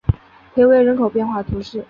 [0.55, 1.79] 佩维人口变化图示